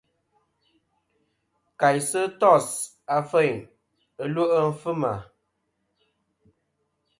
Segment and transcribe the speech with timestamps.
[1.79, 2.67] Kà'sɨ tos
[3.15, 3.57] afeyn
[4.25, 5.13] ɨlwe' fɨma.